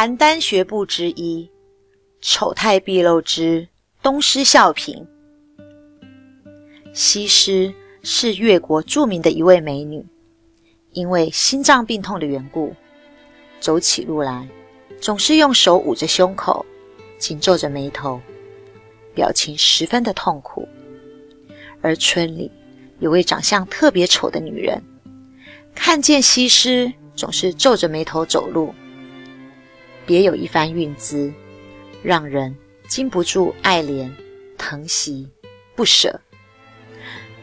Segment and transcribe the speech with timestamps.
[0.00, 1.50] 邯郸学步之一，
[2.22, 3.68] 丑态毕露之
[4.02, 5.04] 东施效颦。
[6.94, 10.02] 西施是越国著名的一位美女，
[10.92, 12.74] 因为心脏病痛的缘故，
[13.60, 14.48] 走起路来
[15.02, 16.64] 总是用手捂着胸口，
[17.18, 18.18] 紧皱着眉头，
[19.14, 20.66] 表情十分的痛苦。
[21.82, 22.50] 而村里
[23.00, 24.82] 有位长相特别丑的女人，
[25.74, 28.74] 看见西施总是皱着眉头走路，
[30.10, 31.32] 别有一番韵姿，
[32.02, 32.56] 让人
[32.88, 34.10] 禁不住爱怜、
[34.58, 35.28] 疼惜、
[35.76, 36.20] 不舍。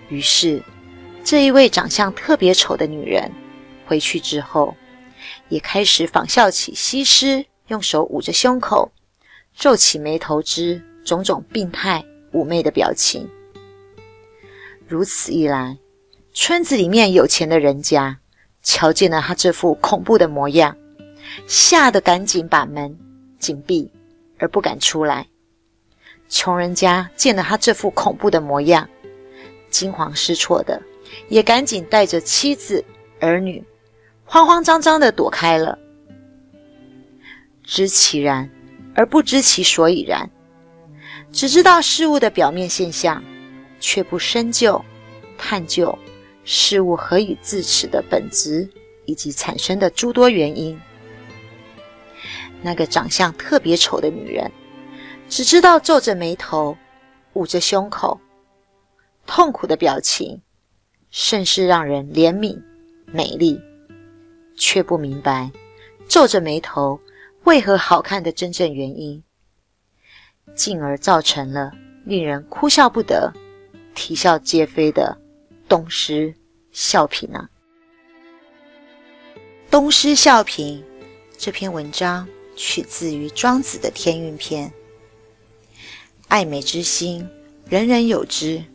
[0.10, 0.62] 于是，
[1.24, 3.32] 这一位长相特别丑的女人
[3.86, 4.76] 回去之后，
[5.48, 8.92] 也开始仿效起西施用手捂着胸口、
[9.56, 13.30] 皱起眉头之种种病态妩媚的表情。
[14.86, 15.78] 如此一来，
[16.34, 18.20] 村子里面有钱的人家
[18.62, 20.76] 瞧见了她这副恐怖的模样，
[21.46, 22.98] 吓得赶紧把门
[23.40, 23.92] 紧闭，
[24.38, 25.28] 而不敢出来。
[26.30, 28.90] 穷人家见了他这副恐怖的模样，
[29.70, 30.82] 惊慌失措的，
[31.30, 32.84] 也赶紧带着妻子
[33.20, 33.64] 儿女，
[34.26, 35.78] 慌慌张张的躲开了。
[37.64, 38.50] 知其然，
[38.96, 40.30] 而不知其所以然，
[41.32, 43.24] 只知道事物的表面现象。
[43.80, 44.84] 却不深究、
[45.38, 45.96] 探究
[46.44, 48.68] 事物何以自此的本质
[49.06, 50.76] 以及产生的诸多原因。
[52.62, 54.52] 那个长相特别丑的女人，
[55.30, 56.78] 只知道皱着眉头、
[57.34, 58.20] 捂着胸口，
[59.26, 60.42] 痛苦的表情
[61.10, 62.62] 甚是让人怜悯、
[63.06, 63.60] 美丽，
[64.56, 65.52] 却不明白
[66.08, 67.00] 皱着眉头
[67.44, 69.24] 为何好看的真正原因，
[70.56, 71.72] 进而造成了
[72.06, 73.34] 令人哭笑不得。
[73.96, 75.18] 啼笑皆非的
[75.68, 76.32] 东施
[76.72, 77.50] 效颦啊！
[79.72, 80.84] 东施效颦
[81.36, 84.68] 这篇文章取自于庄子的《天运篇》。
[86.28, 87.26] 爱美之心，
[87.70, 88.66] 人人有之，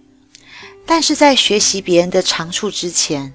[0.87, 3.35] 但是在学习别人的长处之前，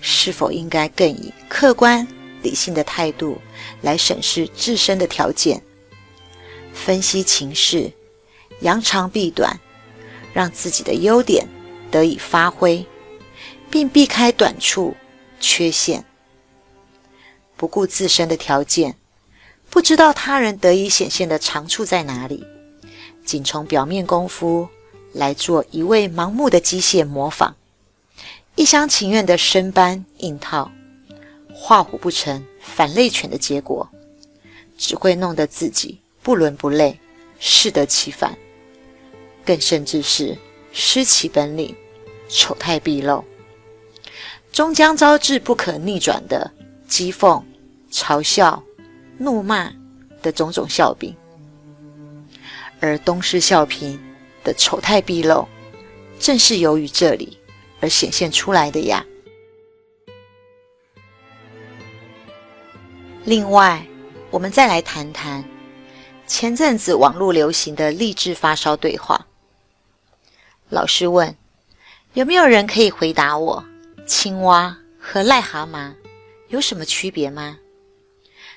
[0.00, 2.06] 是否应该更以客观
[2.42, 3.38] 理性的态度
[3.80, 5.62] 来审视自身的条件，
[6.74, 7.90] 分析情势，
[8.60, 9.58] 扬长避短？
[10.34, 11.46] 让自己的优点
[11.92, 12.84] 得以发挥，
[13.70, 14.96] 并避开短处、
[15.38, 16.04] 缺陷，
[17.56, 18.96] 不顾自身的条件，
[19.74, 22.44] 不知道他人得以显现的长处在哪里，
[23.24, 24.68] 仅从表面功夫
[25.12, 27.56] 来做一味盲目的机械模仿，
[28.54, 30.70] 一厢情愿的生搬硬套，
[31.52, 33.90] 画虎不成反类犬的结果，
[34.78, 37.00] 只会弄得自己不伦不类，
[37.40, 38.38] 适得其反。
[39.44, 40.38] 更甚至是
[40.72, 41.74] 失其本领，
[42.28, 43.24] 丑态毕露，
[44.52, 46.48] 终将招致不可逆转的
[46.88, 47.42] 讥讽、
[47.90, 48.62] 嘲笑、
[49.18, 49.72] 怒骂
[50.22, 51.14] 的种种笑柄。
[52.80, 53.98] 而东施效颦
[54.42, 55.48] 的丑态毕露，
[56.18, 57.38] 正是由于这里
[57.80, 59.04] 而显现出来的呀。
[63.24, 63.82] 另外，
[64.30, 65.42] 我们再来谈谈
[66.26, 69.26] 前阵子网络流行的励志发烧对话。
[70.68, 71.34] 老师问
[72.12, 73.64] ：“有没有人可以回答我，
[74.06, 75.94] 青蛙和癞蛤蟆
[76.48, 77.56] 有什么区别吗？”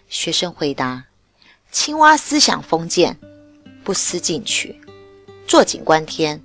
[0.07, 1.05] 学生回答
[1.71, 3.17] ：“青蛙思想封建，
[3.83, 4.79] 不思进取，
[5.47, 6.41] 坐井观天，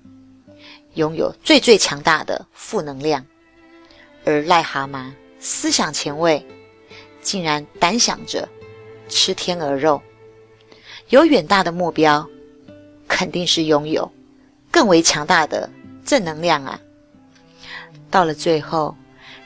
[0.95, 3.23] 拥有最最强大的负能量；
[4.25, 6.47] 而癞蛤蟆思想前卫，
[7.21, 8.49] 竟然胆想着
[9.09, 10.03] 吃天鹅肉，
[11.09, 12.29] 有远大的目标，
[13.07, 14.11] 肯定是拥有。”
[14.73, 15.69] 更为强大的
[16.03, 16.81] 正能量啊！
[18.11, 18.97] 到了最后，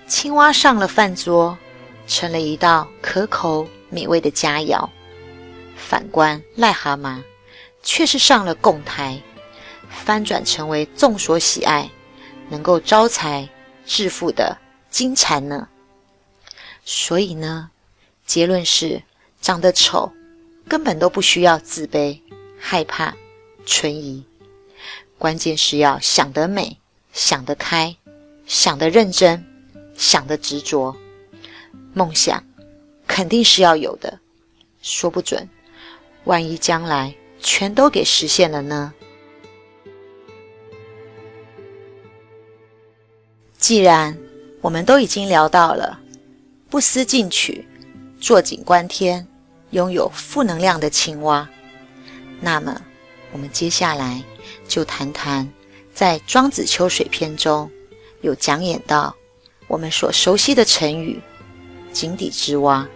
[0.07, 1.59] 青蛙上了饭桌，
[2.07, 4.89] 成了一道可口美味的佳肴；
[5.77, 7.23] 反观癞蛤蟆，
[7.83, 9.21] 却是上了供台，
[9.89, 11.91] 翻转成为众所喜爱、
[12.49, 13.49] 能够招财
[13.85, 14.57] 致富的
[14.91, 15.69] 金蝉呢。
[16.85, 17.71] 所以呢，
[18.25, 19.03] 结论是：
[19.41, 20.13] 长得丑，
[20.69, 22.21] 根本都不需要自卑、
[22.59, 23.15] 害怕、
[23.65, 24.25] 存疑。
[25.19, 26.79] 关键是要想得美，
[27.13, 27.97] 想得开，
[28.47, 29.45] 想得认真，
[29.97, 30.95] 想得执着。
[31.95, 32.45] 梦想
[33.17, 34.21] 肯定是要有的，
[34.83, 35.49] 说不准，
[36.25, 38.93] 万一将来全都给实现了呢？
[43.57, 44.15] 既然
[44.61, 45.99] 我们都已经聊到了
[46.69, 47.67] 不思进取、
[48.21, 49.27] 坐井观天、
[49.71, 51.49] 拥有负能量的青蛙，
[52.39, 52.79] 那么
[53.33, 54.23] 我们接下来。
[54.69, 55.51] 就谈谈，
[55.95, 57.71] 在《庄子·秋水篇》中
[58.21, 59.17] 有讲演到
[59.69, 61.19] 我们所熟悉的成语
[61.95, 62.87] “井底之蛙”。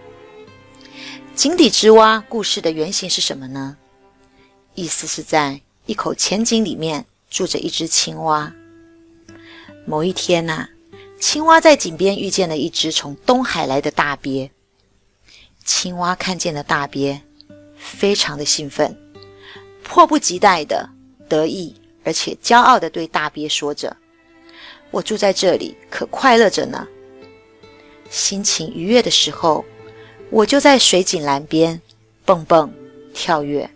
[1.41, 3.75] 井底之蛙故事的原型是什么呢？
[4.75, 8.53] 意思是在一口浅井里面住着一只青蛙。
[9.83, 10.69] 某一天呐，
[11.19, 14.51] 青蛙在井边遇见了一只从东海来的大鳖。
[15.65, 17.19] 青蛙看见了大鳖，
[17.75, 18.95] 非常的兴奋，
[19.81, 20.87] 迫不及待的
[21.27, 21.73] 得意
[22.03, 23.97] 而且骄傲的对大鳖说着
[24.91, 26.87] ：“我住在这里，可快乐着呢。
[28.11, 29.65] 心情愉悦的时候。”
[30.31, 31.81] 我就在水井栏边
[32.23, 32.73] 蹦蹦
[33.13, 33.69] 跳跃，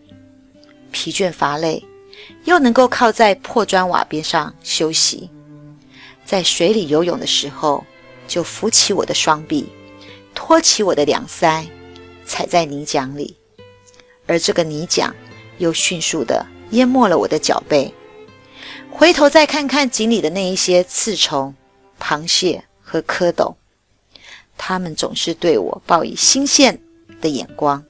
[0.90, 1.84] 疲倦乏累，
[2.46, 5.30] 又能够靠在破砖瓦边上休息。
[6.24, 7.84] 在水里游泳的时候，
[8.26, 9.68] 就扶起我的双臂，
[10.34, 11.66] 托起我的两腮，
[12.26, 13.36] 踩在泥浆里，
[14.26, 15.12] 而这个泥浆
[15.58, 17.94] 又迅速的淹没了我的脚背。
[18.90, 21.54] 回头再看看井里的那一些刺虫、
[22.00, 23.56] 螃蟹和蝌蚪。
[24.58, 26.80] 他们总是对我报以新鲜
[27.22, 27.84] 的眼光，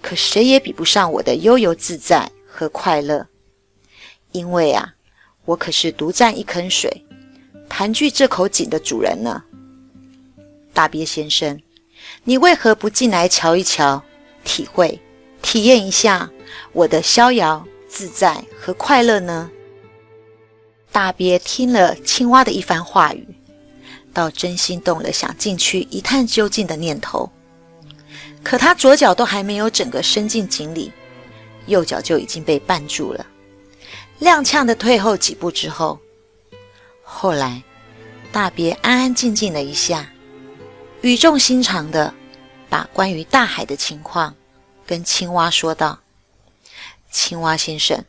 [0.00, 3.26] 可谁也比不上我的悠游自在和快乐。
[4.32, 4.94] 因为啊，
[5.44, 7.04] 我可是独占一坑水、
[7.68, 9.44] 盘踞这口井的主人呢。
[10.72, 11.60] 大鳖先生，
[12.24, 14.02] 你为何不进来瞧一瞧、
[14.42, 14.98] 体会、
[15.42, 16.30] 体验一下
[16.72, 19.50] 我的逍遥自在和快乐呢？
[20.90, 23.26] 大鳖听了青蛙的一番话语。
[24.12, 27.30] 倒真心动了想进去一探究竟的念头，
[28.42, 30.92] 可他左脚都还没有整个伸进井里，
[31.66, 33.26] 右脚就已经被绊住了，
[34.20, 35.98] 踉跄的退后几步之后，
[37.02, 37.62] 后来
[38.30, 40.10] 大鳖安安静静了一下，
[41.00, 42.12] 语重心长的
[42.68, 44.34] 把关于大海的情况
[44.86, 46.00] 跟青蛙说道
[47.10, 48.04] ：“青蛙先生，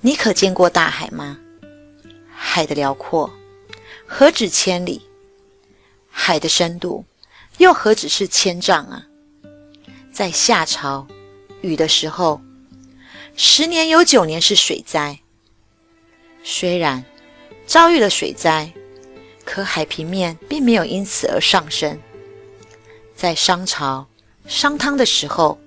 [0.00, 1.38] 你可见过大海吗？
[2.34, 3.30] 海的辽阔
[4.06, 5.00] 何止千里。”
[6.14, 7.04] 海的深度
[7.58, 9.06] 又何止是千丈啊！
[10.12, 11.06] 在夏朝
[11.62, 12.40] 雨的时候，
[13.34, 15.18] 十年有九年是水灾。
[16.44, 17.02] 虽然
[17.66, 18.72] 遭遇了水灾，
[19.44, 21.98] 可海平面并没有因此而上升。
[23.16, 24.06] 在商朝
[24.46, 25.58] 商汤的时候，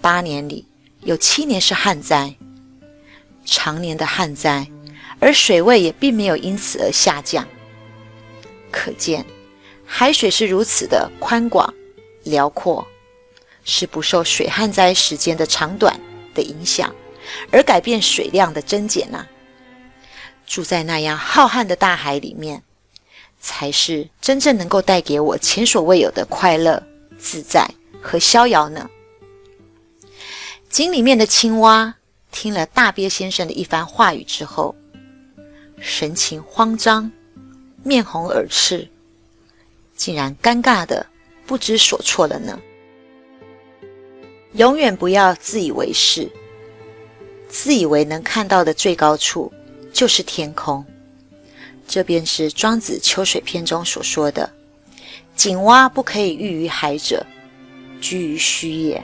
[0.00, 0.66] 八年里
[1.02, 2.34] 有七年是旱灾，
[3.44, 4.66] 常年的旱灾，
[5.20, 7.46] 而水位也并没有因此而下降。
[8.70, 9.24] 可见。
[9.94, 11.72] 海水是如此的宽广、
[12.24, 12.84] 辽阔，
[13.62, 16.00] 是不受水旱灾时间的长短
[16.34, 16.92] 的影响
[17.50, 19.26] 而改变水量的增减呐。
[20.46, 22.62] 住在那样浩瀚的大海里面，
[23.38, 26.82] 才是真正能够带给我前所未有的快乐、
[27.18, 27.68] 自在
[28.00, 28.88] 和逍遥呢。
[30.70, 31.96] 井里面的青蛙
[32.32, 34.74] 听了大鳖先生的一番话语之后，
[35.78, 37.12] 神情慌张，
[37.84, 38.88] 面红耳赤。
[39.96, 41.06] 竟然尴尬的
[41.46, 42.58] 不知所措了呢。
[44.54, 46.30] 永远不要自以为是，
[47.48, 49.52] 自以为能看到的最高处
[49.92, 50.84] 就是天空。
[51.88, 54.50] 这便是庄子《秋水篇》中所说的
[55.36, 57.26] ：“井蛙不可以喻于海者，
[58.00, 59.02] 居于虚也。”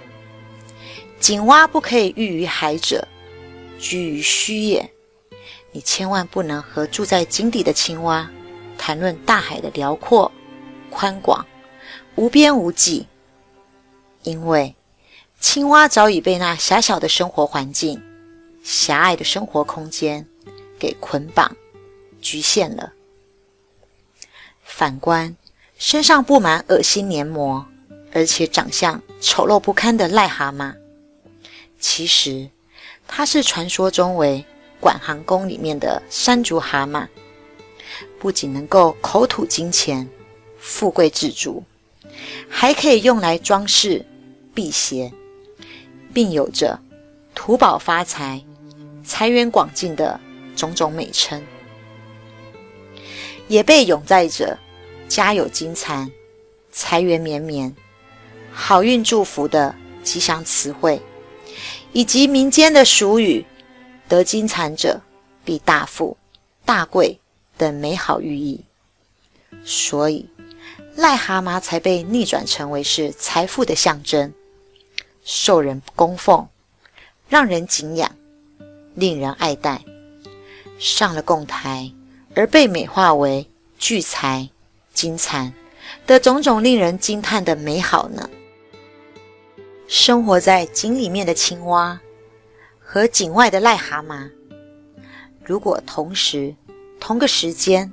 [1.20, 3.06] 井蛙不可以喻于海者，
[3.78, 4.88] 居于虚也。
[5.72, 8.30] 你千万不能和住在井底的青蛙
[8.78, 10.30] 谈论大海的辽阔。
[10.90, 11.46] 宽广、
[12.16, 13.06] 无边无际，
[14.22, 14.74] 因为
[15.40, 18.02] 青蛙早已被那狭小的生活环境、
[18.62, 20.26] 狭隘的生活空间
[20.78, 21.56] 给捆绑、
[22.20, 22.92] 局限了。
[24.64, 25.36] 反观
[25.78, 27.64] 身上布满恶心黏膜，
[28.12, 30.74] 而且长相丑陋不堪的癞蛤蟆，
[31.78, 32.50] 其实
[33.06, 34.44] 它是传说中为
[34.80, 37.06] 管行宫里面的山竹蛤蟆，
[38.18, 40.08] 不仅能够口吐金钱。
[40.68, 41.64] 富贵自足，
[42.46, 44.04] 还可以用来装饰、
[44.54, 45.10] 辟邪，
[46.12, 46.78] 并有着
[47.34, 48.44] 土宝发财、
[49.02, 50.20] 财源广进的
[50.54, 51.42] 种种美称，
[53.48, 54.58] 也被永载着
[55.08, 56.12] 家有金蚕、
[56.70, 57.74] 财源绵绵、
[58.52, 61.00] 好运祝福的吉祥词汇，
[61.94, 63.42] 以及民间的俗语
[64.06, 65.00] “得金蚕者
[65.46, 66.14] 必大富、
[66.66, 67.18] 大贵”
[67.56, 68.60] 等美好寓意，
[69.64, 70.28] 所以。
[70.98, 74.34] 癞蛤蟆才被逆转成为是财富的象征，
[75.22, 76.48] 受人供奉，
[77.28, 78.10] 让人敬仰，
[78.96, 79.80] 令人爱戴。
[80.80, 81.92] 上了供台，
[82.34, 84.50] 而被美化为聚财、
[84.92, 85.54] 金蚕
[86.04, 88.28] 的种种令人惊叹的美好呢。
[89.86, 92.00] 生活在井里面的青蛙
[92.80, 94.28] 和井外的癞蛤蟆，
[95.44, 96.52] 如果同时、
[96.98, 97.92] 同个时间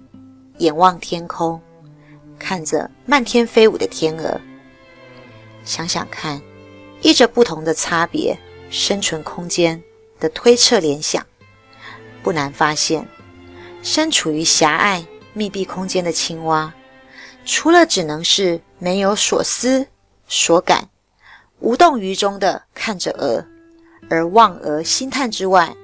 [0.58, 1.62] 眼望天空。
[2.38, 4.40] 看着漫天飞舞的天鹅，
[5.64, 6.42] 想想看，
[7.02, 8.38] 依着不同的差别
[8.70, 9.82] 生存空间
[10.20, 11.26] 的推测联想，
[12.22, 13.08] 不难发现，
[13.82, 16.74] 身处于狭隘密闭空间的青蛙，
[17.46, 19.88] 除了只能是没有所思
[20.28, 20.90] 所感、
[21.60, 23.46] 无动于衷的看着鹅
[24.10, 25.76] 而望鹅兴叹之外，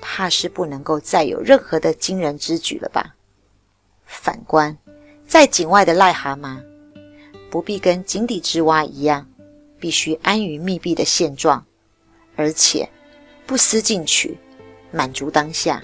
[0.00, 3.14] 怕是不能够再有任何的惊人之举了吧？
[4.06, 4.76] 反观
[5.30, 6.60] 在井外的癞蛤蟆，
[7.52, 9.28] 不必跟井底之蛙一样，
[9.78, 11.64] 必须安于密闭的现状，
[12.34, 12.88] 而且
[13.46, 14.36] 不思进取，
[14.90, 15.80] 满足当下。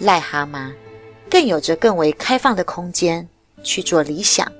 [0.00, 0.72] 癞蛤蟆
[1.30, 3.28] 更有着更为开放的空间
[3.62, 4.50] 去做理想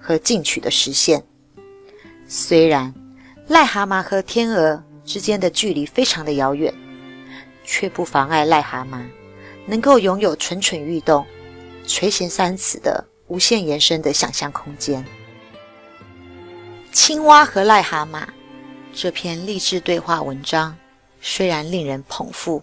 [0.00, 1.20] 和进取的实现。
[2.28, 2.94] 虽然
[3.48, 6.72] 癞蛤蟆和天鹅之间的距离非常的遥远。
[7.64, 9.02] 却不妨碍癞蛤蟆
[9.66, 11.24] 能够拥有蠢蠢欲动、
[11.86, 15.04] 垂涎三尺的无限延伸的想象空间。
[16.92, 18.26] 青蛙和癞蛤蟆
[18.92, 20.76] 这篇励志对话文章
[21.20, 22.62] 虽然令人捧腹，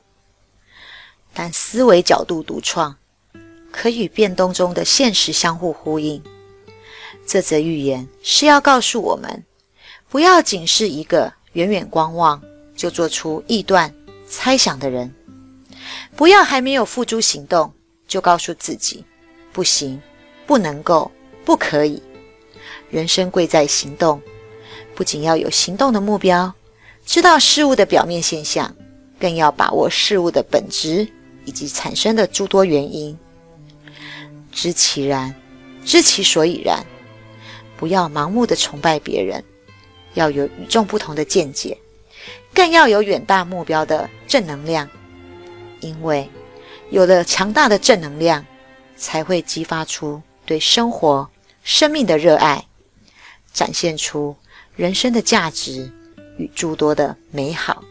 [1.33, 2.95] 但思维角度独创，
[3.71, 6.21] 可与变动中的现实相互呼应。
[7.25, 9.45] 这则寓言是要告诉我们，
[10.09, 12.41] 不要仅是一个远远观望
[12.75, 13.93] 就做出臆断。
[14.29, 15.15] 猜想的人，
[16.17, 17.73] 不要还没有付诸行动
[18.07, 19.03] 就告诉自己
[19.51, 20.01] 不行、
[20.45, 21.11] 不能够、
[21.43, 22.01] 不可以。
[22.89, 24.21] 人生贵在行动，
[24.95, 26.53] 不仅要有行动的目标，
[27.05, 28.73] 知道事物的表面现象，
[29.19, 31.07] 更要把握事物的本质
[31.45, 33.17] 以及产生的诸多原因。
[34.51, 35.35] 知其然，
[35.83, 36.85] 知其所以然。
[37.77, 39.43] 不要盲目的崇拜别人，
[40.15, 41.77] 要有与众不同的见解。
[42.53, 44.89] 更要有远大目标的正能量，
[45.79, 46.27] 因为
[46.89, 48.45] 有了强大的正能量，
[48.95, 51.29] 才会激发出对生活、
[51.63, 52.65] 生命的热爱，
[53.51, 54.35] 展现出
[54.75, 55.91] 人生的价值
[56.37, 57.83] 与诸多的美好。